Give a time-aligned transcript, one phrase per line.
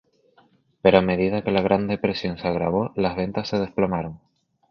[0.81, 4.19] Pero a medida que la Gran Depresión se agravó, las ventas se desplomaron.